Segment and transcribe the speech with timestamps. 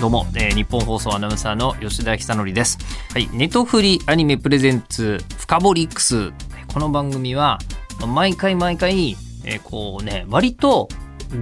[0.00, 2.78] どうも、えー日本放送アナウンサーの吉田久典です。
[3.14, 6.32] はい、ネトフリアニメプレゼンツフカボリックス。
[6.66, 7.58] この番組は
[8.06, 10.88] 毎回毎回、えーこうね、割と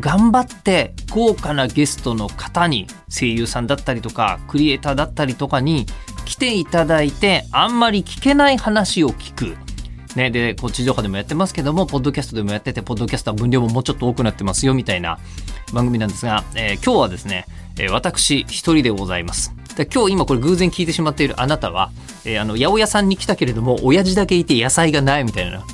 [0.01, 5.87] 頑張って豪華なゲストの方に声優さんだったりとかクリエイターだったりとかに
[6.25, 9.57] 来ていただいてあんまり聞けない話を聞く。
[10.15, 15.19] ね、で、こう地上波でもやってますけども、ポッドキャストでもやってて、ポッドキャストは分量ももうちょっと多くなってますよ、みたいな
[15.73, 17.47] 番組なんですが、えー今日はですね、
[17.79, 19.53] えー私一人でございます。
[19.93, 21.91] 今日今これ偶然聞いてしまっているあなたは、
[22.25, 25.65] えーあの、八百屋さんに来たけれども、親父だけいて野菜がないみたいな、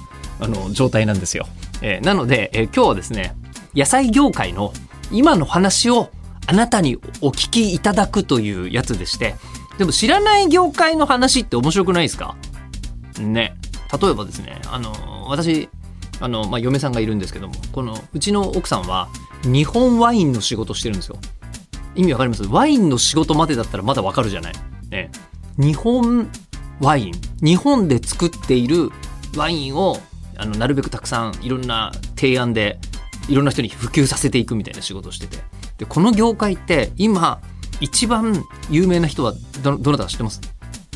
[0.40, 1.46] あの、状態なんですよ。
[1.82, 3.34] えーなので、えー今日はですね、
[3.74, 4.72] 野菜業界の
[5.12, 6.10] 今の話を
[6.46, 9.34] あなたにお聞きいただくというやつでして、
[9.78, 12.34] でも知らない業界の話って面白くないですか？
[13.18, 13.54] ね。
[14.00, 14.92] 例えばですね、あの、
[15.28, 15.68] 私、
[16.20, 19.08] あの、まあ、嫁さんがいるんですけども、この、うちの奥さんは、
[19.42, 21.16] 日本ワインの仕事してるんですよ。
[21.94, 22.44] 意味わかります？
[22.44, 24.52] ワインの仕事までだったらまだわかるじゃない。
[24.90, 25.10] ね。
[25.56, 26.30] 日本
[26.80, 27.12] ワイン。
[27.42, 28.90] 日本で作っている
[29.36, 29.98] ワインを、
[30.36, 32.78] あの、なるべくたくさんいろんな提案で、
[33.28, 35.38] いろんな人に普及させていくみたいな仕事をしてて。
[35.78, 37.40] で、この業界って、今、
[37.80, 40.40] 一番有名な人はど、どなたか知ってます？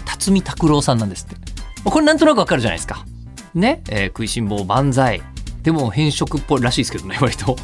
[0.04, 1.36] 辰巳拓郎さんなんですって。
[1.82, 3.04] これなんとなくわかるじゃないですか。
[3.54, 5.22] ね、えー食いしん坊万歳。
[5.62, 7.56] でも変色っぽいらしいですけどね、割と。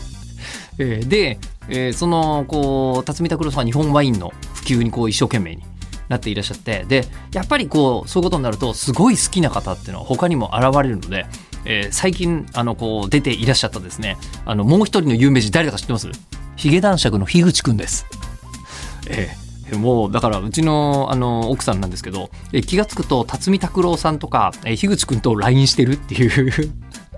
[0.79, 1.39] えーで、
[1.69, 5.63] えーその、こう、辰巳拓郎さんは日本ワインの普及にこう一生懸命に
[6.09, 11.27] なっていらっしゃって、で、やっぱりこう、そういうことになると、すごい好きな方っていうのは他にも現れるので、
[11.65, 16.09] えー最近、あの、こう、出ていらっしゃったですね、あの、もう一人の有名人誰だか知ってます？
[16.57, 18.07] ヒゲ男爵の樋口くんです。
[19.09, 22.31] ええもうだからうちのあの奥さんなんですけど
[22.67, 26.73] 気が付くと辰巳拓郎さんとか樋口くんと LINE してるっていう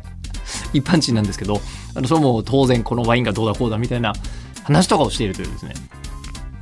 [0.72, 1.60] 一般人なんですけど
[1.94, 4.12] あのそれも当然このワインがどうだこうだみたいな
[4.64, 5.74] 話とかをしているというですね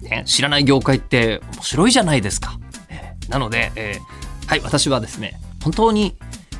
[0.02, 2.58] ね知らない業界って面白いじゃないですか。
[2.88, 6.16] えなので、えーはい私はですね本当に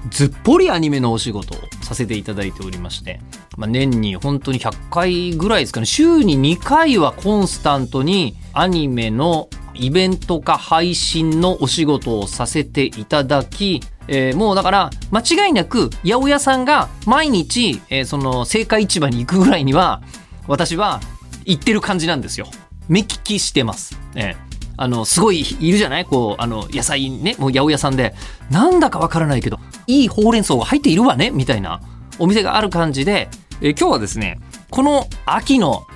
[0.09, 3.21] ずっぽりアニメのお仕事をさせていただいておりまして、
[3.57, 20.03] まあ、年に本当に100回ぐらいですかね週に2回はコンスタントにアニメのイベントか配信のお仕事をさせていただき、えーもうだから間違いなく八百屋さんが毎日、えーその青果市場に行くぐらいには
[20.47, 21.01] 私は
[21.45, 22.47] 行ってる感じなんですよ。
[22.89, 23.99] 目利きしてます。
[24.17, 24.50] ええ
[24.83, 26.07] あの、すごいいるじゃない？
[26.07, 28.15] こう、あの、野菜ね、もう八百屋さんで、
[28.51, 31.83] なんだかわからないけど、いいほうれん草が入っているわねみたいな
[32.19, 33.29] お店がある感じで、
[33.61, 34.41] え今日はですね、
[34.71, 35.87] この秋の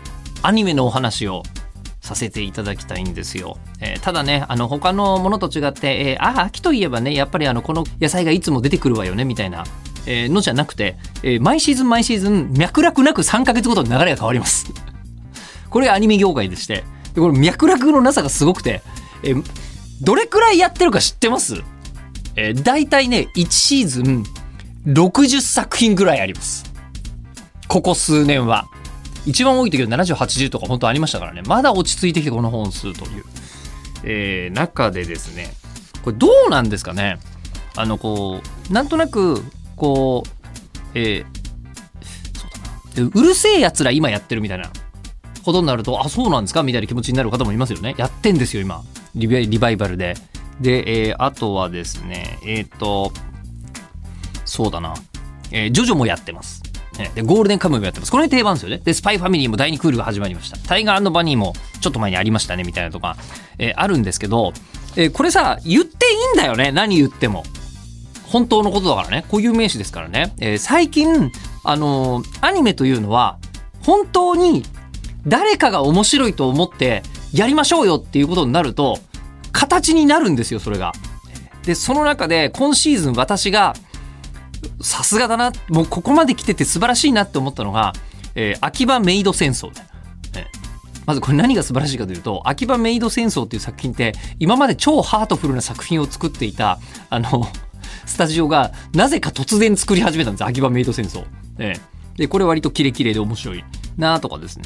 [0.42, 1.42] アニメのお話を
[2.02, 3.56] させていただきたいんですよ。
[3.80, 9.64] えーただね、あの、他のものと違って、えーあ、秋といえばね、やっぱりあの、この野菜がいつも出てくるわよね、みたいな、
[10.06, 14.66] えのじゃなくて、え毎シーズン毎シーズン、脈絡なく3ヶ月ごとに流れが変わります。
[15.70, 18.82] これがアニメ業界でして、でこれ脈絡のなさがすごくて、
[19.22, 19.44] えー
[20.02, 21.62] どれくらいやってるか知ってます？
[22.34, 24.24] えー、大体ね、1シーズン
[24.86, 26.64] 60作品ぐらいあります。
[27.68, 28.66] ここ数年は。
[29.24, 31.42] 一番多い時は70、80とか本当ありましたからね。
[31.46, 33.24] まだ落ち着いてきてこの本数という。
[34.02, 35.54] えー中でですね、
[36.02, 37.18] これどうなんですかね？
[37.76, 39.42] あの、こう、なんとなく、
[39.76, 40.28] こう、
[40.94, 41.26] えー
[42.36, 42.50] そう
[42.98, 43.10] だな。
[43.14, 44.70] うるせえ奴ら今やってるみたいな
[45.44, 46.62] ことになると、あ、そうなんですか？
[46.62, 47.94] みたいな気持ちになる方もいますよね。
[47.98, 48.82] やってんですよ、今。
[49.14, 50.14] リバイリバイバルで。
[50.60, 53.12] で、えーあとはですね、えっ、と、
[54.44, 54.94] そうだな。
[55.50, 56.62] えージョジョもやってます。
[56.98, 58.12] ねで、ゴールデンカムイもやってます。
[58.12, 58.78] これ定番ですよね。
[58.78, 60.56] で、スパイファミリーも第2クールが始まりました。
[60.58, 63.16] タイガーバニーもちょっと前にありましたね、みたいなとか、
[63.58, 64.52] えーあるんですけど、
[64.96, 66.70] えーこれさ、言っていいんだよね。
[66.72, 67.42] 何言っても。
[68.28, 69.24] 本当のことだからね。
[69.30, 70.34] 固有名詞ですからね。
[70.38, 71.32] えー最近、
[71.64, 73.38] あのーアニメというのは、
[73.82, 74.62] 本当に
[75.26, 78.98] 誰かが面白いと思ってやりましょうよっていうことになると、
[79.52, 80.92] 形になるんですよ、それが。
[81.64, 83.74] で、その中で今シーズン私が、
[84.80, 87.92] さすがだな、もうここまで来てて素晴らしいなって思ったのが、
[88.34, 89.88] えー秋葉メイド戦争だよ。
[90.36, 90.64] えー
[91.06, 96.78] まずこれ何が素晴らしいかというと、秋葉メイド戦争っていう作品って、今まで超ハートフルな作品を作っていた、
[97.10, 97.46] あの、
[98.06, 101.24] スタジオが、なぜか突然作り始めたんです、秋葉メイド戦争。
[101.58, 101.80] ええ
[102.16, 103.64] で、これ割とキレキレで面白い
[103.98, 104.64] なとかですね。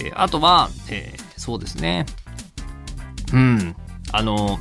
[0.00, 2.04] えーあとは、えーそうですね。
[3.32, 3.76] うん。
[4.12, 4.58] あの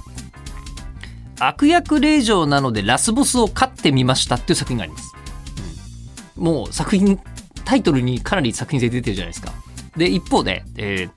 [1.39, 5.13] 悪役令嬢なのでラスボスを飼ってみましたっていう作品があります、
[6.37, 7.19] うんもう作品
[7.65, 9.51] タイトルにかなり作品性出てるじゃないですか。
[9.95, 11.11] で一方で、えー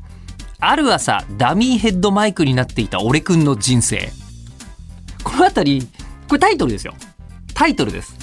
[0.62, 4.10] ある朝ダミーヘッドマイクになっていた俺くんの人生。
[5.24, 5.88] この辺り
[6.28, 6.94] これタイトルですよ。
[7.54, 8.14] タイトルです。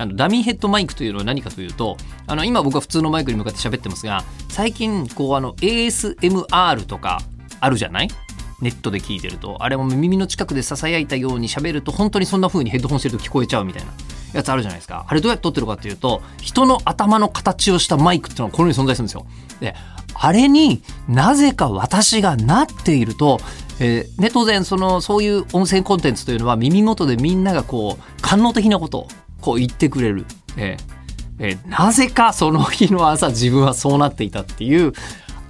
[0.00, 7.20] あのダミーヘッドマイクというのは何かというとあの今僕は普通のマイクに向かって喋ってますが最近こうあの ASMR とか
[7.60, 8.08] あるじゃない？
[8.62, 9.62] ネットで聞いてると。
[9.62, 13.92] あれも耳の近くで囁いたように喋ると本当にそんな風にヘッドホンしてると聞こえちゃうみたいな。
[14.32, 15.06] やつあるじゃないですか。
[15.08, 19.26] あれどうやって撮ってるかっていうと人の頭の形をしたマイクっていうのはこのように存在するんですよ。
[19.60, 19.74] で
[20.14, 23.40] あれになぜか私がなっていると、
[23.80, 29.08] えーね、当然そのそういう音声コンテンツというのは耳元でみんながこう官能的なこと
[29.40, 30.26] こう言ってくれる、
[30.56, 31.00] えー
[31.42, 34.92] えーなぜかその日の朝自分はそうなっていたっていう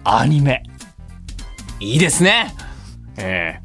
[0.04, 0.62] アニメ。
[1.80, 2.54] いいですね。
[3.16, 3.60] え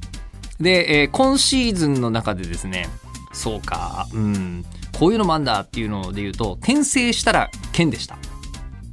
[0.59, 2.87] ーで、えー今シーズンの中でですね
[3.33, 4.65] そうかうん。
[4.97, 8.17] こういうのもあんだっていうので言うと転生したら剣でした。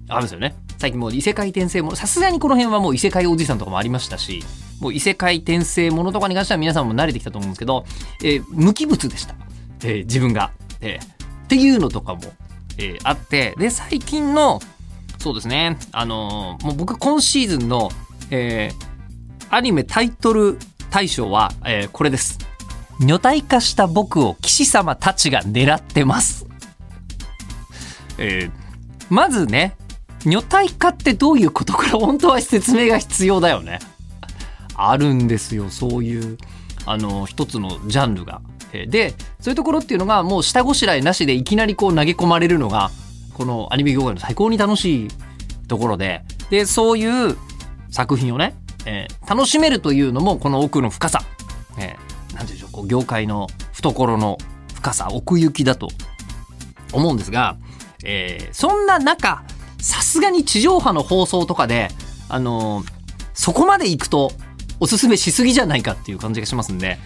[0.08, 0.54] あるんですよね。
[0.78, 4.42] 最近もう異世界転生ものさすがにこの辺はもう異世界おじさんとかもありましたし
[4.80, 7.84] もう異世界転生ものとかに関しては皆さんも慣れてきたと思うんですけど、
[8.24, 9.36] えー無機物でした、
[9.84, 10.50] えー自分が、
[10.80, 11.21] えー
[11.52, 12.20] っていうのとかも、
[12.78, 14.60] えーあってで最近の
[15.18, 17.90] そうですねあのーもう僕今シーズンの、
[18.30, 18.92] えー
[19.54, 20.56] アニメタイトル
[20.90, 22.38] 大賞は、えーこれです
[23.00, 26.46] 女体化した僕を騎士様たちが狙ってます。
[28.16, 28.62] えー
[29.10, 29.76] まずね、
[30.24, 33.78] 女体化ってどういうことから本当は説明が必要だよね。
[34.74, 36.38] あるんですよ、そういう、
[36.86, 38.40] あの、一つのジャンルが。
[38.72, 42.90] で、そういうところっていうのがもう下ごしらえなしでいきなりこう投げ込まれるのが、
[43.34, 45.08] このアニメ業界の最高に楽しい
[45.68, 47.36] ところで、で、そういう
[47.90, 48.54] 作品をね、
[48.84, 51.20] えー楽しめるというのもこの奥の深さ、
[51.78, 54.38] えーなんていうんでしょう、こう業界の懐の
[54.74, 55.88] 深さ、奥行きだと
[56.92, 57.56] 思うんですが、
[58.04, 59.44] えーそんな中、
[59.80, 61.88] さすがに地上波の放送とかで、
[62.28, 62.92] あのー
[63.34, 64.30] そこまで行くと
[64.78, 66.98] おすすめしすぎじゃないかっていう感じがしますんで、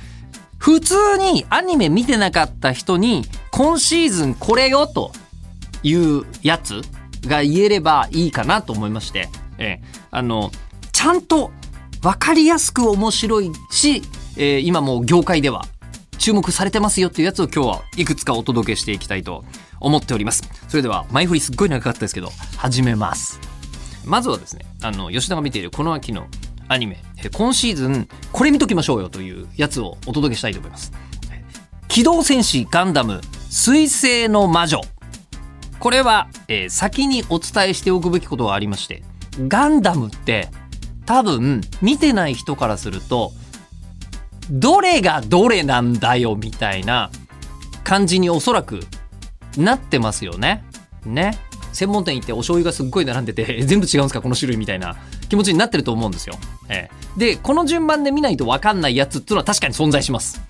[0.66, 3.22] 普通にアニメ見てなかった人に、
[3.52, 5.12] 今シーズンこれよと
[5.84, 6.82] いうやつ
[7.24, 9.28] が言えればいいかなと思いまして、
[9.58, 10.50] えーあの、
[10.90, 11.52] ちゃんと
[12.02, 14.02] 分かりやすく面白いし、
[14.36, 15.66] えー今もう業界では
[16.18, 19.44] 注目されてますよっていうやつを今日はいくつかお届けしていきたいと
[19.78, 20.50] 思っております。
[20.66, 23.38] それでは前振りすっごい長かったですけど、始めます。
[24.04, 26.26] まずはですね、あの、吉田が見ているこの秋の
[26.68, 27.02] アニメ、
[27.32, 30.92] 今シーズンこれ見ときましょうよというやつをお届けしたいと思います。
[31.88, 33.20] 機動戦士ガンダム
[33.50, 34.80] 水星の魔女。
[35.78, 39.02] これは、えー先にお伝えしておくべきことがありまして、
[39.48, 40.48] ガンダムって
[41.04, 43.32] 多分見てない人からすると、
[44.50, 47.10] どれがどれなんだよみたいな
[47.84, 48.80] 感じにおそらく
[49.56, 50.64] なってますよね。
[51.04, 51.38] ね。
[51.72, 54.22] 専門店行ってお醤油がすっごい並んでて、 全部違うんですか？
[54.22, 54.96] この種類みたいな
[55.28, 56.36] 気持ちになってると思うんですよ。
[56.68, 60.42] ええで、この順番で見ないと分かんないやつっていうのは確かに存在します。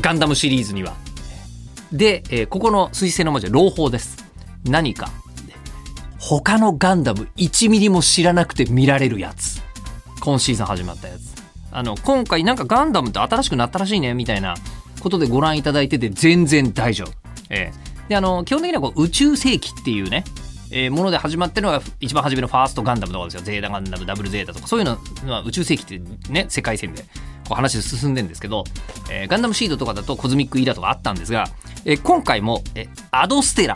[0.00, 0.94] ガンダムシリーズには。
[1.92, 4.24] で、えーここの水星の魔女、朗報です。
[4.64, 5.10] 何か。
[6.18, 9.62] 他のガンダム1ミリも知らなくて見られるやつ。
[10.20, 11.20] 今シーズン始まったやつ。
[11.72, 14.54] あの、今回なんかガンダムって新しくなったらしいね、みたいな
[15.00, 17.12] ことでご覧いただいてて全然大丈夫。
[17.48, 20.24] ええで、あの、基本的にはこう宇宙世紀っていうね、
[20.72, 23.42] えーもので始まってるのが一番初めのファーストガンダムとかですよ。
[23.42, 24.98] ゼータガンダム、ダブルゼータとか、そういうの
[25.32, 27.08] は宇宙世紀ってね、世界線でこ
[27.52, 28.64] う話進んでるんですけど、
[29.10, 31.48] えーガンダムシードとかだとコズミックイーラとかあったんですが、
[31.84, 33.74] えー今回も、えーアドステラ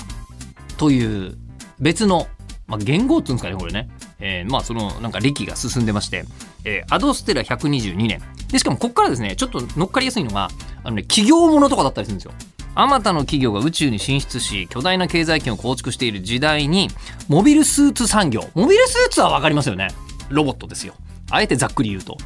[0.77, 1.37] という
[1.81, 2.27] 別の、
[2.67, 3.89] まあ、言語っていうんですかね、これね。
[4.21, 6.25] えーまあ、その、なんか歴が進んでまして、
[6.65, 8.23] えーアドステラ122年。
[8.49, 10.49] で、しかもここからですね、ちょっと乗っかりやすいのが、
[10.85, 12.33] あのね、企業ものとかだったりするんですよ。
[12.75, 16.89] あまたの企業が宇宙に進出し、巨大な経済圏を構築している時代に、
[17.29, 18.49] モビルスーツ産業。
[18.55, 19.89] モビルスーツはわかりますよね。
[20.29, 20.95] ロボットですよ。
[21.31, 22.17] あえてざっくり言うと。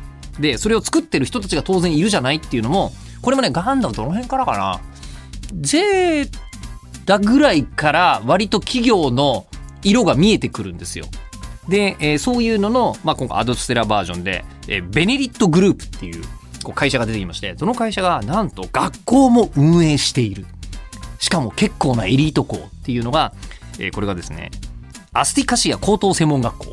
[0.40, 4.80] で、それを作ってる人たちが当然いるじゃないっていうのも、これもね、ガンダムどの辺からかな。
[5.60, 6.30] ゼー
[7.06, 9.46] タぐらいから割と企業の
[9.82, 11.06] 色が見えてくるんですよ。
[11.68, 16.22] で、えーそういうのの、まあ、今回アドステラバージョンで、えーベネリットグループっていう
[16.68, 20.44] こう会社が出てきまして、その会社がなんと学校も運営している。
[21.18, 23.32] しかも結構なエリート校っていうのが、
[23.78, 24.50] えーこれがですね、
[25.14, 26.66] アスティカシア高等専門学校。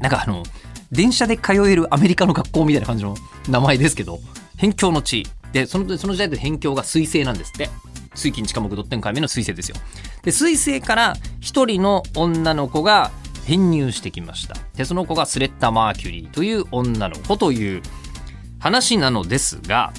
[0.00, 0.42] なんかあの、
[0.90, 3.14] 電車で通えるアメリカの学校みたいな感じの
[3.48, 4.18] 名前ですけど、
[4.56, 5.24] 辺境の地。
[5.52, 7.70] で、そのその時代で辺境が水星なんですって。
[8.16, 9.76] 水金地下木ドッテン解明の水星ですよ。
[10.24, 13.12] で、水星から一人の女の子が、
[13.46, 17.82] 編入してきましたでその子がスレッタ・マーキュリーという女の子という
[18.60, 19.92] 話なのですが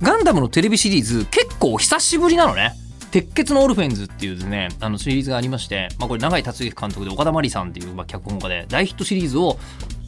[0.00, 2.72] ガンダムのテレビシリーズ結構久しぶりなのね。
[3.12, 9.58] 鉄血のオルフェンズっていうですねあのシリーズがありまして、まあ、これ永井達之監督で岡田真理さんっていう、まあ、脚本家で大ヒットシリーズを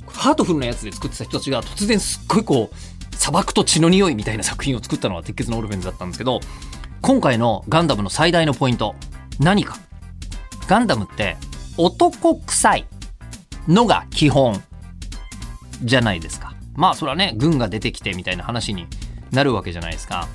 [0.06, 6.40] ハートフルなやつで作ってた人たちが突然すっごいこう砂漠と血の匂いみたいな作品を作ったのが鉄血のオルフェンズだったんですけど
[7.00, 8.94] 今回のガンダムの最大のポイント
[9.38, 9.78] 何か。
[10.66, 11.36] ガンダムって
[11.78, 12.84] 男臭い
[13.66, 14.62] のが基本
[15.82, 16.57] じゃないですか。
[16.78, 18.87] まあそれはね軍が出てきてみたいな話に
[19.32, 20.28] なるわけじゃないですか。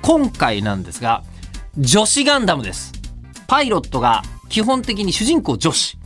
[0.00, 1.22] 今回なんですが
[1.76, 2.92] 女子ガンダムです。
[3.46, 5.98] パイロットが基本的に主人公女子。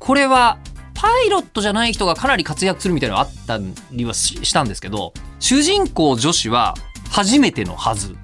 [0.00, 0.58] これは
[0.94, 3.60] パイロットじゃない人がかなり活躍するみたいなのがあった
[3.92, 6.74] りはしたんですけど主人公女子は
[7.08, 8.16] 初めてのはず、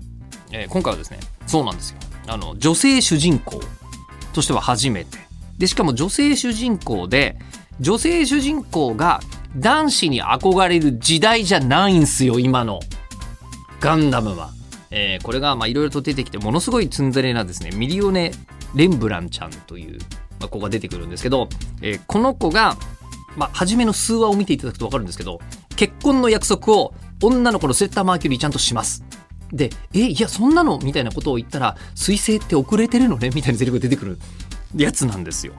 [0.50, 1.98] えー、今回はですねそうなんですよ。
[2.26, 3.60] あの女性主人公
[4.32, 5.18] としては初めて。
[5.58, 7.38] でしかも女性主人公で
[7.78, 9.20] 女性主人公が
[9.56, 12.80] 男子に憧れる時代じゃないんすよ今の
[13.80, 14.50] ガンダムは。
[14.90, 18.32] えー、これがいろいろと出てきてものすごいツンデレなですねミリオネ・
[18.74, 19.98] レンブランちゃんという、
[20.40, 21.48] まあ、子が出てくるんですけど、
[21.82, 22.76] えー、この子が、
[23.36, 25.40] まあ、初めの数話を見ていただくと分かるんですけど
[25.76, 29.04] 結婚の約束を女の子のセッターマーキュリーちゃんとします。
[29.52, 30.78] で、え、いや、そんなの？
[30.78, 33.30] みたいなことを言ったら、彗星って遅れてるのね？
[33.30, 34.18] みたいなセリフが出てくる
[34.76, 35.54] やつなんですよ。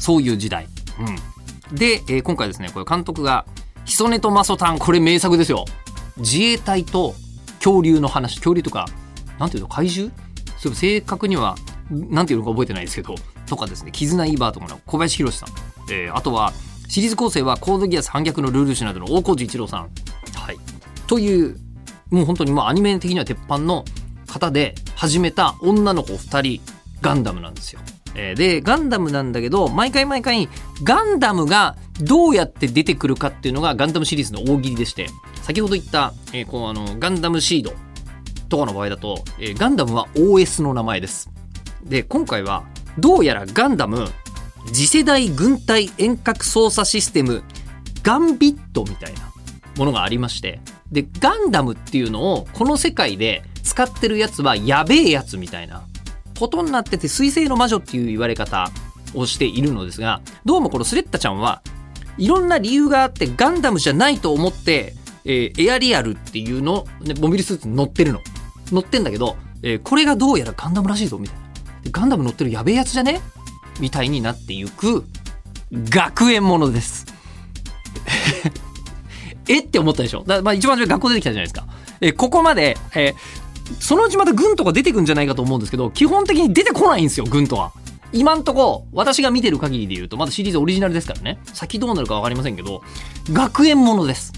[0.00, 0.66] そういう時代。
[0.98, 1.18] うん。
[1.74, 3.46] で、えー、今回ですね、これ監督が、
[3.84, 5.64] ヒソネとマソタン、これ名作ですよ。
[6.16, 7.14] 自衛隊と
[7.58, 8.86] 恐竜の話、恐竜とか、
[9.38, 10.14] なんていうの、怪獣？
[10.58, 11.56] そう正確には、
[11.90, 13.16] なんていうのか覚えてないですけど、
[13.46, 15.48] とかですね、絆イーバーとかの小林宏さん。
[15.90, 16.52] えー、あとは、
[16.88, 19.90] シリーズ構成はコードギアス反逆のルール誌などの大河内一郎さん。
[20.34, 20.58] はい。
[21.06, 21.58] という、
[22.10, 23.84] もう本当にまあアニメ的には鉄板の
[24.26, 27.80] 方で始めた女の子2人ガンダムなんですよ。
[28.14, 30.48] えで、ガンダムなんだけど、毎回毎回、
[30.82, 35.08] ガンダムがどうやって出てくるかっていうのがガンダムシリーズの大喜利でして、
[35.42, 37.72] 先ほど言った、え、こうあの、ガンダムシード
[38.48, 41.30] とかの場合だと、え、ガンダムは OS の名前です。
[41.84, 42.64] で、今回は、
[42.98, 44.08] どうやらガンダム、
[44.72, 47.42] 次世代軍隊遠隔操作システム、
[48.02, 49.20] ガンビットみたいな
[49.76, 50.60] ものがありまして、
[50.92, 55.84] で、ガンダムっていうのを、この世界で使ってるやつはやべえやつみたいな
[56.38, 58.70] ことになってて、水星の魔女っていう言われ方
[59.14, 61.62] をしているのですが、どうもこのスレッタちゃんは、
[62.18, 68.20] いろんな理由があってガンダムじゃないと思って、えー、エアリアルっていうの、ね、モビルスーツに乗ってるの。
[68.70, 71.42] 乗ってんだけど、えー、これがどうやらガンダムらしいぞ、みたいな。
[71.90, 73.20] ガンダム乗ってるやべえやつじゃね？
[73.80, 75.04] みたいになっていく、
[75.72, 77.06] 学園ものです。
[79.48, 79.60] え？
[79.60, 80.24] って思ったでしょ？
[80.26, 81.66] だまあ一番初学校出てきたじゃないですか。
[82.00, 83.14] えー、ここまで、えー、
[83.80, 87.72] そのうちまた軍とか出てくんじゃないかと思うんですけど、基本的に出てこないんですよ、軍とは。
[88.12, 91.40] 今んとこ、私が見てる限りで言うと、まだシリーズオリジナルですからね。
[91.52, 92.82] 先どうなるか分かりませんけど、
[93.32, 94.32] 学園ものです。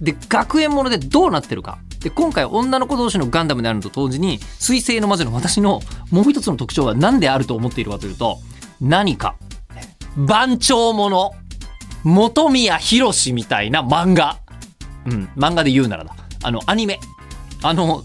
[0.00, 1.78] で、学園ものでどうなってるか。
[2.00, 8.38] で、今回女の子同士のガンダムであると同時に、水星の魔女の私のもう一つの特徴は何であると思っているかというと、
[8.80, 9.36] 何か、
[10.16, 11.32] 番長もの、
[12.02, 14.38] 本宮博みたいな漫画。
[15.06, 16.14] うん、漫画で言うならだ。
[16.42, 16.98] あの、アニメ。
[17.62, 18.02] あの、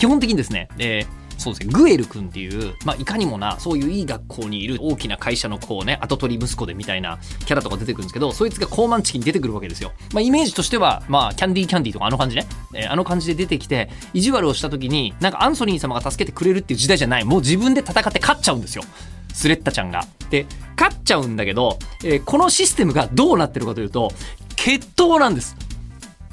[0.00, 9.92] 基本的にですね、えーそうですね、グエル君っていう、まあ、いかにもな、そういういい学校にいる大きな会社のこうね、跡取り息子でみたいなキャラとか出てくるんですけど、そいつが高慢チキに出てくるわけですよ。
[10.12, 18.84] まあ、イメージとしては、まあ、キャンディーキャンディーとかあの感じね、えー、あの感じで出てきて、意地悪をした時に、なんかアンソニー様が助けてくれるっていう時代じゃない、もう自分で戦って勝っちゃうんですよ。
[19.32, 20.06] スレッタちゃんが。
[20.28, 20.44] で、
[20.78, 24.12] 勝っちゃうんだけど、えー、このシステムがどうなってるかというと、
[24.56, 25.56] 決闘なんです。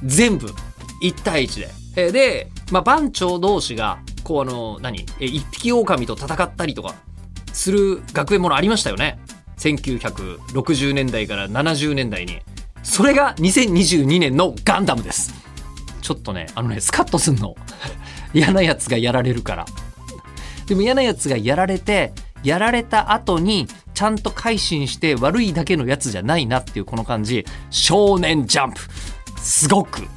[0.04, 0.48] 全部。
[1.02, 2.12] 1対1で。
[2.12, 5.06] で、まあ、番長同士が、こうあの、何？
[5.20, 6.96] え、一匹狼と戦ったりとか
[7.54, 9.20] する学園ものありましたよね。
[9.58, 12.42] 1960年代から70年代に。
[12.84, 15.34] それが2022年のガンダムです。
[16.02, 17.56] ちょっとね、あのね、スカッとすんの。
[18.34, 19.66] 嫌なやつがやられるから。
[20.68, 27.46] でも嫌なやつがやられて、やられた後にちゃんと改心して悪いだけのやつじゃないなっていうこの感じ。
[27.70, 28.82] 少年ジャンプ。
[29.40, 30.08] すごく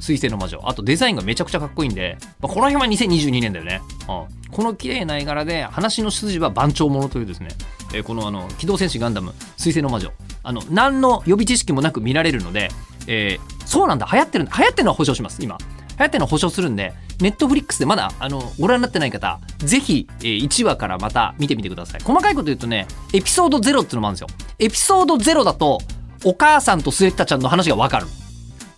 [0.00, 0.60] 水星の魔女。
[0.64, 3.80] あとデザインがめちゃくちゃかっこいいんで、まあ、この辺は2022年だよね。
[4.08, 7.48] うん、この綺麗な絵柄で、話の筋は番長者というですね、
[7.92, 10.10] えー、このあの、機動戦士ガンダム、水星の魔女。
[10.42, 12.70] あの、何の予備知識もなく見られるので、
[13.06, 14.56] えー、そうなんだ、流行ってるんだ。
[14.56, 15.58] 流行ってるのは保証します、今。
[15.58, 22.00] 流行ってるのは保証するんで、ネットフリックスでまだ、あの、ご覧になってない方、ぜひ、えー、1話からまた見てみてください。
[22.02, 24.28] 細かいこと言うとね、エピソード0っていうのもあるんですよ。
[24.58, 25.78] エピソード0だと、
[26.24, 28.06] お母さんとスレッタちゃんの話がわかる。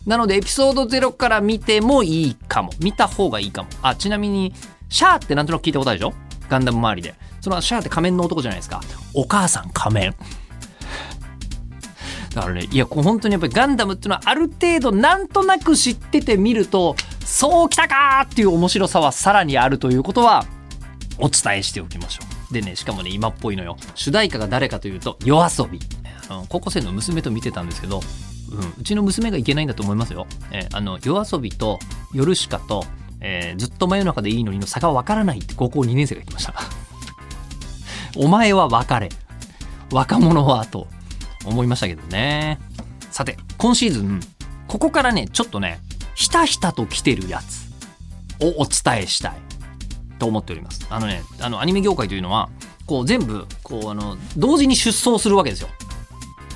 [0.07, 2.73] なのでエピソード0から見てもいいかも。
[2.81, 3.69] 見た方がいいかも。
[3.83, 4.53] あ、ちなみに、
[4.89, 6.15] シャーってなんとなく聞いたことあるでしょ？
[6.49, 7.15] ガンダム周りで。
[7.41, 8.81] そのシャーって仮面の男じゃないですか。
[9.15, 10.15] お母さん仮面。
[12.35, 20.47] だからねいやこう本当にやっぱりガンダムっていうのはある程度なんとなく知っててみるとそうきたかっていう面白さはさらにあるということは
[21.19, 22.55] お伝えしておきましょう。
[22.55, 25.79] でねしかもね今っぽいのよ主題歌が誰かというと夜遊び
[26.31, 28.01] あの高校生の娘と見てたんですけど、
[28.53, 30.27] うん、うちの娘がいけないんだと思いますよ。
[30.51, 31.79] えーあの夜遊びと
[32.13, 32.85] 夜しかと、
[33.21, 36.55] えーずっと真夜中でいいのにの差がわからないって高校2年生が言ってました。
[38.17, 39.09] お前は別れ。
[39.91, 40.87] 若者はと
[41.45, 42.59] 思いましたけどね。
[43.11, 44.21] さて今シーズン
[44.69, 45.81] ここからねちょっとね
[46.15, 47.71] ひたひたと来てるやつ
[48.45, 49.33] をお伝えしたい。
[50.19, 50.87] と思っております。
[50.89, 52.49] あのねあのアニメ業界というのは
[52.87, 55.69] こう全部こうあの同時に出走するわけですよ。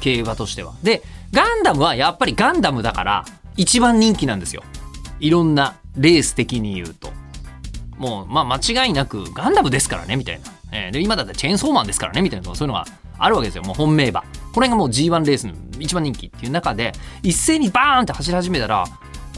[0.01, 0.75] 競馬としては。
[0.83, 1.03] で
[1.33, 3.25] ガンダムはやっぱりガンダムだから
[3.57, 4.63] 一番人気なんですよ。
[5.21, 7.11] いろんなレース的に言うと。
[7.99, 12.85] もうまあ間違いなくガンダムですからねみたいな、えーで今だったらチェーンソーマンですからねみたいなそういうのが
[13.19, 13.63] あるわけですよ。
[13.65, 14.25] もう本命馬。
[14.53, 16.93] これがもう G1 レースの一番人気っていう中で
[17.23, 18.85] 一斉にバーンって走り始めたら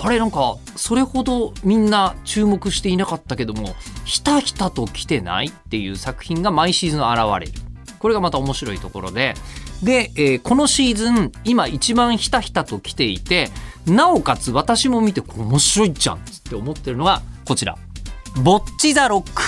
[0.01, 7.53] あれなんかそれほどみんな注目していなかったけどもひたひたと来てないっていう作品が毎シーズン現れる。
[7.99, 9.35] これがまた面白いところで
[9.83, 13.51] で、えーこのシーズン今一番ひたひたと来ていて
[13.87, 17.77] なおかつ私も見て面白いじゃんって思ってるのがこちら
[18.43, 19.43] 「ボッチ・ザ・ロック」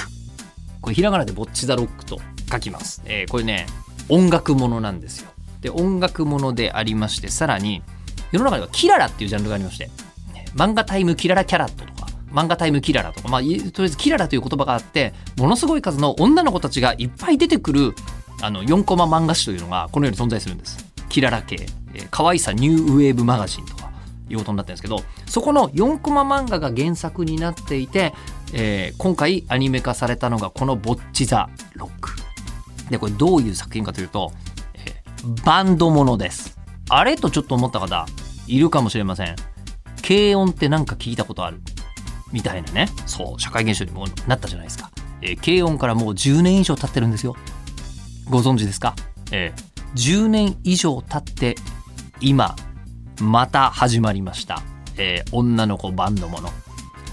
[0.80, 2.20] これひらがなで「ボッチ・ザ・ロック」と
[2.50, 3.66] 書きます、えーこれね
[4.08, 5.30] 音楽ものなんですよ。
[5.60, 7.82] で音楽ものでありましてさらに
[8.32, 9.86] 世の中にはキララっていうジャンルがありまして
[10.32, 17.94] ね漫画タイムキララキャラットとか漫画タイムキララとか、まあ、とりあえずキララという言葉があってものすごい数の女の子たちがいっぱい出てくる
[18.42, 20.84] あの4コマ漫画誌というのがこのように存在するんです。
[21.08, 23.90] キララ系、えー可愛さニューウェーブマガジンとか
[24.28, 28.14] いうことになってるんですけどそこの4コマ漫画が原作になっていて、
[28.52, 32.10] えー今回アニメ化されたのがこの「ボッチ・ザ・ロック」
[32.90, 34.32] でこれどういう作品かというと、
[34.74, 36.58] えーバンドものです。
[36.88, 38.06] あれとちょっと思った方
[38.46, 39.36] いるかもしれません。
[40.06, 41.60] 軽音ってなんか聞いたことある。
[42.32, 42.88] みたいなね。
[43.06, 44.90] そう社会現象にもなったじゃないですか、
[45.22, 47.36] えー軽音からもう10年以上経ってるんですよ。
[48.30, 48.94] ご存知ですか？
[49.32, 51.56] えー10年以上経って
[52.20, 52.54] 今
[53.20, 54.62] また始まりました、
[54.96, 56.48] えー女の子バンドもの。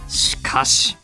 [0.07, 0.95] しかし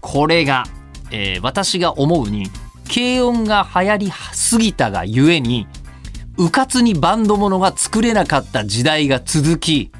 [0.00, 0.64] これが、
[1.10, 2.46] えー私が思うに
[2.86, 5.66] 軽音が流行りすぎたがゆえに
[6.36, 9.90] うかつにバンドものが作れなかった時代が続き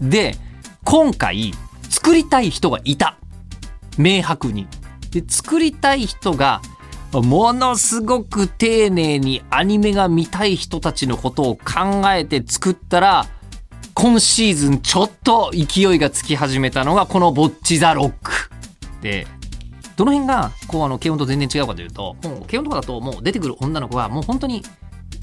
[0.00, 0.34] で
[0.84, 1.52] 今回
[1.90, 3.18] 作りたい人がいた。
[3.98, 4.66] 明白に。
[5.10, 6.60] で作りたい人が
[7.12, 13.26] ものすごく丁寧にアニメが見たい人たちのことを考えて作ったら
[13.94, 18.32] 今シーズンちょっと勢いがつき始めたのがこの「ボッチ・ザ・ロック」
[19.00, 19.26] で。
[19.96, 24.62] どの辺がこうあの軽音と全然違うかというともう軽音とかだともう出てくる女の子はもう本当に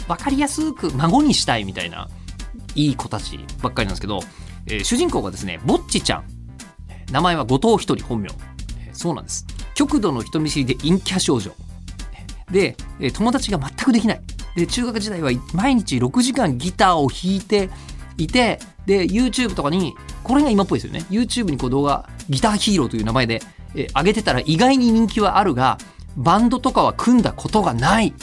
[0.08, 2.10] 分かりやすく孫にしたいみたいな
[2.74, 4.22] いい子たちばっかりなんですけど、
[4.66, 6.24] えー主人公がですねぼっちちゃん。
[7.12, 8.30] 名前は後藤ひとり本名。
[8.80, 9.46] えーそうなんです。
[9.76, 11.52] 極度の人見知りで陰キャ少女
[12.52, 14.22] でえー友達が全くできない
[14.56, 17.70] で中学時代は毎日6時間ギターを弾いて
[18.18, 23.42] いてで YouTube とかにこれが今っぽいですよね YouTube にこう動画ギターヒーローという名前で、
[23.76, 25.78] えー上げてたら意外に人気はあるが
[26.16, 28.14] バンドとかは組んだことがない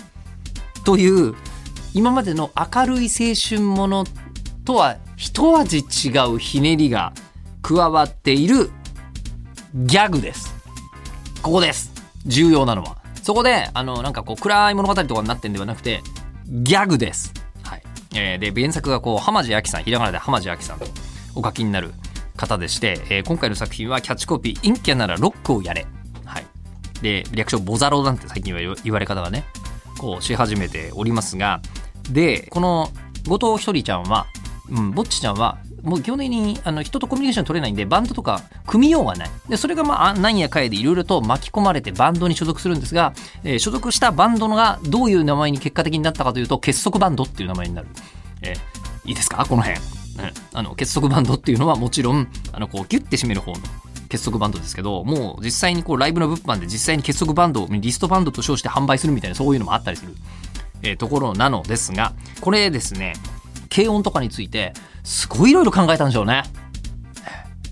[0.84, 1.34] という
[1.92, 4.04] 今までの明るい青春もの
[4.64, 7.12] とは一味違うひねりが
[7.62, 8.70] 加わっている
[9.74, 10.54] ギャグです。
[11.42, 11.92] ここです。
[12.26, 12.99] 重要なのは。
[13.30, 16.02] そこで、あの、なんかこう、暗い物語とかになってんではなくて、
[16.48, 17.32] ギャグです。
[17.62, 17.82] はい。
[18.12, 20.86] えーで、原作がこう、浜地亜紀さん、ひらがなで浜地亜紀さんと
[21.36, 21.92] お書きになる
[22.36, 25.86] 方でして、えー今回の作品はキャッチコピー、陰キャならロックをやれ。
[26.24, 26.46] はい。
[27.02, 29.44] で、略称ボザロなんて最近は言わ言われ方がね、
[30.00, 31.62] こうし始めておりますが、
[32.10, 32.90] で、この
[33.28, 34.26] 後藤ひとりちゃんは、
[34.70, 39.30] うん、ぼっちちゃんは、もう基本的にあの人とコミュニケーション取れないんでバンドとか組みようがない。
[39.48, 43.12] でそれがまあなんやかやでいろいろと巻き込まれてバンドに所属するんですが、
[43.44, 47.88] えー所属したバンドがどういう名前に結果的になったかというと結束バンドっていう名前になる、
[48.42, 49.46] えーいいですか？
[49.46, 49.80] この辺、
[50.52, 53.58] あの結束バンドっていうのはもちろんあのこうギュッて締める方の
[54.10, 60.14] 結束バンドですけどもう実際にこうライブの物販で実際に結束バンドをリストバンドと称して販売するみたいなそういうのもあったりする、
[60.82, 63.14] えーところなのですがこれですね
[63.74, 64.72] 軽音とかについて
[65.04, 66.42] すごいいろいろ考えたんでしょうね。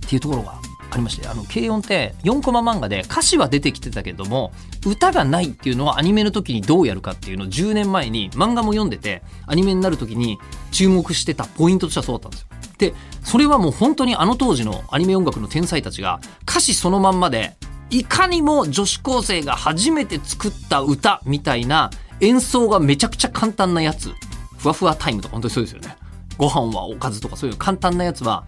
[0.07, 0.55] っていうところが
[0.91, 4.53] ありましてあの軽音って4コマ漫画で歌詞は出てきてたけども
[4.87, 10.39] 歌がないっていうのはアニメの時にどうやるかっていうのを10年前に漫画も読んでてアニメになる時に
[10.71, 12.47] 注目してたポイントとしてはそうだったんですよ。
[12.79, 17.57] でそれはもう本当にあの当時のアニメ音楽の天才たちが歌詞そのまんまで
[17.91, 24.13] いかにも女子高生が初めて作った歌みたいな演奏がめちゃくちゃ簡単なやつ
[24.59, 25.97] ふわふわタイムとか本当にそうですよね。
[26.37, 28.45] ご飯はおかずとかそういう簡単なやつは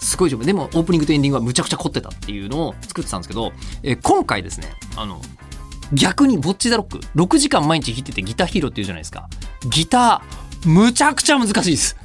[0.00, 0.44] すごい丈夫。
[0.44, 5.20] でもオープニングとエンディングはむちゃくちゃ凝ってたっていうのを作ってたんですけど、えー今回ですねあの
[5.92, 9.28] 逆にボッチ・ザ・ロック6時間毎日弾いててギターヒーローっていうじゃないですか。
[9.70, 11.96] ギターむちゃくちゃ難しいです。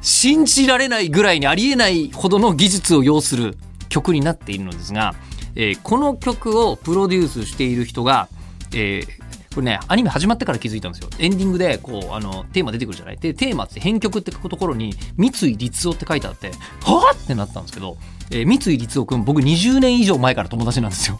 [0.00, 3.56] 信じられないぐらいにありえないほどの技術を要する
[3.88, 5.14] 曲になっているのですが、
[5.56, 8.28] えーこの曲をプロデュースしている人が、
[8.72, 9.17] えー
[9.58, 11.10] これねアニメ始まってから気づいたんですよ。
[11.18, 13.16] エンディングでこうあのテーマ出てくるじゃない？
[13.16, 16.52] でテーマって編曲って書くところに三井律夫って書いてあって
[16.84, 17.96] はぁってなったんですけど、
[18.30, 21.18] えー三井律夫くん僕20年以上前から友達なんですよ。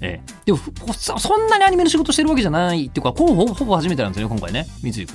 [0.00, 0.58] ええ、でも
[0.92, 4.68] そんなにアニメの仕事してるわけじゃないっていうかほぼほぼ初めてなんですよね今回ね。
[4.80, 5.08] 三井君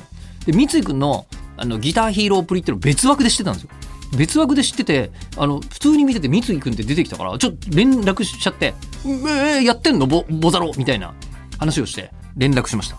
[0.46, 3.70] で三井君のあのギターヒーロープリっていうの別枠で知ってたんですよ。
[4.18, 8.74] 別枠で知っててあの普通に見てて三井君って出てきたからちょっと連絡しちゃって
[9.08, 10.06] 「えー、やってんの？
[10.06, 11.14] ボボザロ」みたいな。
[11.60, 12.98] 話をして連絡しました。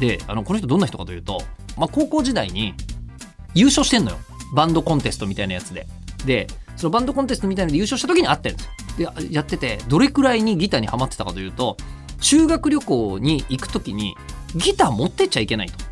[0.00, 1.42] であのこの人どんな人かというと、
[1.76, 2.74] まあ、高校時代に
[3.54, 4.18] 優勝してんのよ。
[4.54, 5.86] バンドコンテストみたいなやつで。
[6.24, 9.12] でそのバンドコンテストみたいなので優勝した時に会ってるんですよ。
[9.28, 11.76] でやっててどれくらいにギターにハマってたかというと
[12.20, 14.14] 修学旅行に行く時に
[14.54, 15.84] ギター持ってっちゃいけないと。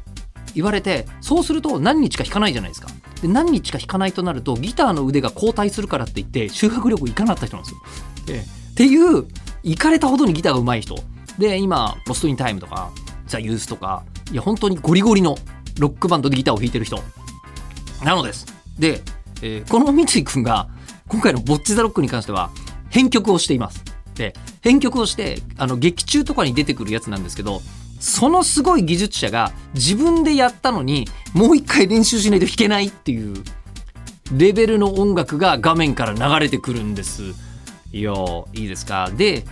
[0.54, 2.88] 言われてそうすると何日か弾かないじゃないですか。
[3.22, 7.80] で何日か弾かないとなるとギターの腕が後退するからって言って修学旅行行かなかった人なんですよ。
[8.26, 9.26] でっていう
[9.62, 11.13] 行かれたほどにギターが上手い人。
[11.38, 12.90] で今ロストインタイムとか
[13.26, 15.36] ザ・ユースとかいや本当にゴリゴリの
[15.78, 17.02] ロックバンドでギターを弾いてる人
[18.04, 18.46] なのです。
[18.78, 19.02] で、
[19.42, 20.68] えーこの三井くんが
[21.08, 22.50] 今回のボッチ・ザ・ロックに関しては
[22.90, 23.82] 編曲をしています。
[24.14, 27.60] で編曲をしてあの劇中とかに出てくるやつなんですけど
[27.98, 33.42] そのすごい技術者が自分でやったのにもう一回練習しないと弾けないっていう
[34.32, 37.34] レベルの音楽が画面から流れてくるんです
[37.92, 39.10] よいいですか？
[39.10, 39.44] で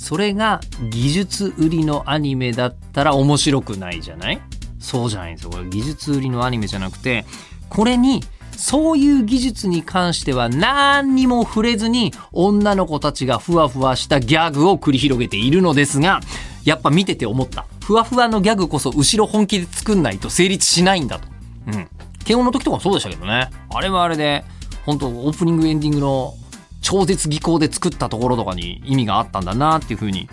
[0.00, 4.40] それが技術売りのアニメだったら面白くないじゃない？
[4.78, 5.50] そうじゃないんですよ。
[5.50, 7.26] これ技術売りのアニメじゃなくて
[7.68, 8.24] これに
[8.56, 16.20] そういう技術に関しては何にも触れずに女の子たちがふわふわしたギャグを繰り広げているのですが
[16.64, 17.66] やっぱ見てて思った。
[17.84, 21.28] ふわふわのギャグこそ後ろ本気で作んないと成立しないんだと。
[21.68, 21.88] うん。
[22.24, 23.50] 慶応の時とかもそうでしたけどね。
[23.68, 24.44] あれはあれで
[24.86, 26.34] 本当オープニングエンディングの
[26.80, 30.28] 超絶技巧で作ったところとかに意味があったんだなっていうふうに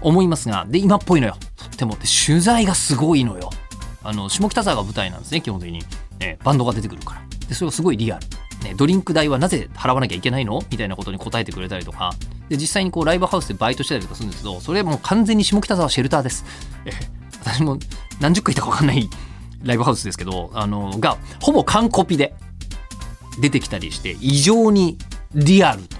[0.00, 1.36] 思いますがで今っぽいのよ。
[1.56, 3.50] とってもで取材がすごいのよ。
[4.02, 5.82] あの下北沢が舞台なんですね基本的に、
[6.18, 7.22] ね、バンドが出てくるから。
[7.48, 8.26] でそれがすごいリアル、
[8.64, 10.62] ね、ドリンク代はなぜ払わなきゃいけないの？
[10.70, 12.12] みたいなことに答えてくれたりとか。
[12.48, 16.44] で実際にこうライブハウスでバイトしてたりとかするんですけどそれもう完全に下北沢シェルターです。
[16.84, 16.90] え
[17.42, 17.78] 私も
[18.20, 19.08] 何十回行ったか分かんない
[19.62, 22.34] ライブハウスですけどあのがほぼ完コピで
[23.40, 24.98] 出てきたりして異常に
[25.34, 25.96] リアルと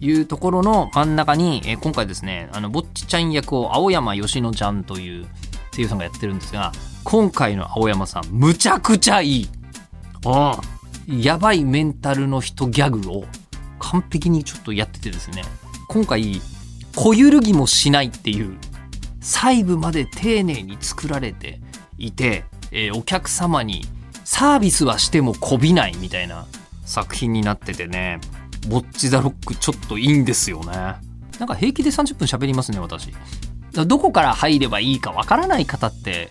[0.00, 5.26] いうところの真ん中に、えー今回ですねあのぼっちちゃん役を青山佳乃ちゃんという
[5.74, 6.72] 声優さんがやってるんですが
[7.04, 9.48] 今回の青山さんむちゃくちゃいい。
[10.26, 10.60] ああ
[11.08, 13.24] やばいメンタルの人ギャグを
[13.80, 15.42] 完璧にちょっとやっててですね。
[15.88, 16.40] 今回
[16.94, 18.56] 小揺るぎもしないっていう
[19.20, 21.58] 細部まで丁寧に作られて
[21.98, 23.84] いて、えーお客様に
[24.24, 26.46] サービスはしてもこびないみたいな
[26.84, 28.20] 作品になっててね。
[28.68, 30.72] ぼっち・ザ・ロックちょっといいんですよね。
[31.38, 33.12] なんか平気で30分喋りますね私。
[33.72, 36.30] どこから入ればいいかわからない方って、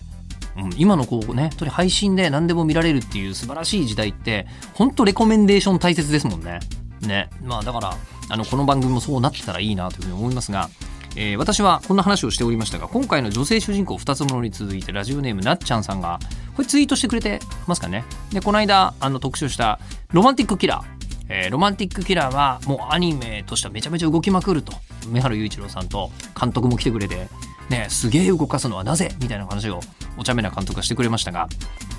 [0.55, 6.59] うん、今のこうね本当に配信で何でも見られるっていう素晴らしい時代って本当レコメンデーション大切ですもんね。
[7.01, 7.29] ね。
[7.43, 7.97] まあだから
[8.29, 10.69] あのこの番組もそうなってたらいいなというふうに思いますが
[11.15, 16.19] えー私はこんな話をしておりましたが今回の女性主人公2つものに続いてラジオネームなっちゃんさんが
[16.55, 18.05] これツイートしてくれてますかね。
[18.31, 19.79] でこの間あの特集した
[20.13, 20.85] 「ロマンティックキラー」
[21.33, 24.73] えーロマンティックキラーはもうアニメとしてはめちゃめちゃ動きまくると。
[25.07, 27.27] 目原雄一郎さんと監督も来てくれて、
[27.69, 29.15] ね、すげえ動かすのはなぜ？
[29.19, 29.79] みたいな話を
[30.17, 31.47] お茶目な監督がしてくれましたが、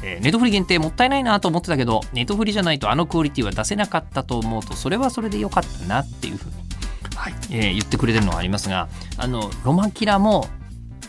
[0.02, 6.54] えーネットフリ限定もったいないなと思ってたけどネットフリじゃないとあのクオリティは出せなかったと思うとそれはそれでよかったなっていうふうに、
[7.16, 7.34] はい。
[7.50, 10.46] えー言ってくれてるのがありますがあのロマンキラも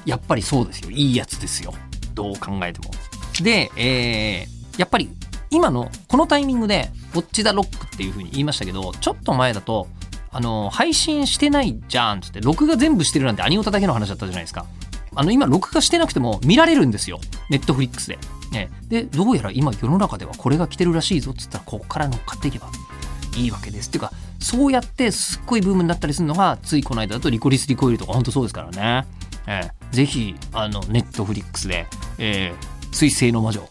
[0.06, 0.92] やっぱりそうですよ。
[0.92, 1.74] いいやつですよ。
[2.14, 2.92] どう考えても。
[3.42, 5.10] で、えーやっぱり
[5.52, 9.88] 今のこのタイミングで「ウォッチ・ザ・ロック」っていう風に言いましたけどちょっと前だと
[10.32, 14.66] あの配信してないじゃんっつって録画全部してるなんてアニオタだけの話だったじゃないですか。
[15.16, 17.20] あの今録画してなくても見られるんですよ。
[17.50, 18.18] ネットフリックスで、
[18.52, 22.68] ね、でどうやら今世の中ではこれが来てるらしいぞっつったらここから乗っかっていけば
[23.38, 23.90] いいわけです。
[23.90, 29.08] っていうかそうやってすっごいブームになったりするのがついこの間だとリコリス・リコイルとか本当そうですからね、
[29.46, 29.96] ええ。
[29.96, 31.86] ぜひあのネットフリックスで
[32.18, 33.70] 「えー、水星の魔女」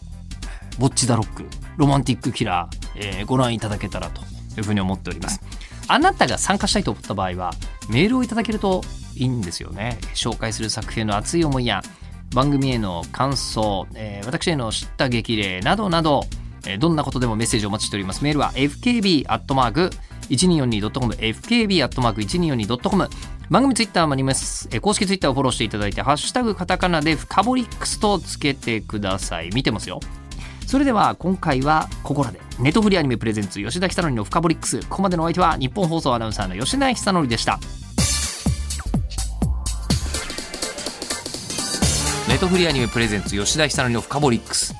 [0.79, 4.21] 「ボッチ・ザ・ロック」「ロマンティック・キラー」えーご覧いただけたらと
[4.57, 5.41] いうふうに思っております。
[5.87, 7.51] あなたが参加したいと思った場合は
[7.89, 8.81] メールをいただけると
[9.15, 9.97] いいんですよね。
[10.13, 11.81] 紹介する作品の熱い思いや
[12.33, 16.23] 番組への感想、えー私への知った激励などなど
[16.65, 18.23] えーどんなことでもメッセージをお待ちしております。
[18.23, 19.89] メールは fkb アットマーク
[20.29, 23.09] 1242.com fkb アットマーク 1242.com
[23.49, 29.49] 番組ツイッターもあります、えー公式ツイッターをフォローしていただいてハッシュタグカタカナでフカボリックスとつけてください。
[29.53, 29.99] 見てますよ。
[30.73, 34.79] それでは今回はここらでネットフリアニメプレゼンツ吉田久典のフカボリックス。
[34.87, 37.59] ここまでのお相手は日本放送アナウンサーの吉田久典でした。
[42.27, 44.73] ネットフリアニメプレゼンツ吉田久典のフカボリックス。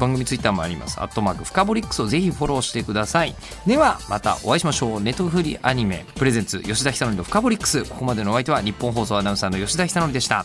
[0.00, 1.00] 番組ツイッターもあります。
[1.00, 3.36] アットマークフカボリックスをぜひフォローしてください。
[3.68, 5.00] ではまたお会いしましょう。
[5.00, 7.84] ネットフリアニメプレゼンツ吉田久典のフカボリックス。
[7.84, 10.44] ここまでのお相手は日本放送アナウンサーの吉田久典でした。